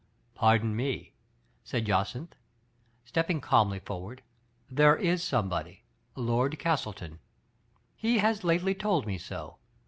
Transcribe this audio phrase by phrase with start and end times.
[0.33, 1.13] "Pardon me,*'
[1.63, 2.33] said Jacynth,
[3.05, 4.23] stepping calmly forward.
[4.67, 5.83] "There is somebody—
[6.15, 7.19] Lord Castleton.
[7.95, 9.57] He has lately told me so.